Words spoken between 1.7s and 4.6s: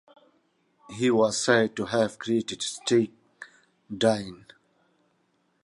to have created Steak Diane.